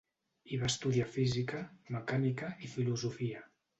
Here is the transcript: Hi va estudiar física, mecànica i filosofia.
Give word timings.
Hi 0.53 0.57
va 0.61 0.69
estudiar 0.71 1.05
física, 1.17 1.61
mecànica 1.97 2.51
i 2.67 2.71
filosofia. 2.77 3.45